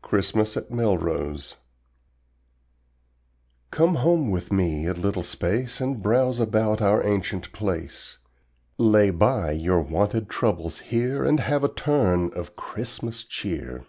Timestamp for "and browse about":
5.78-6.80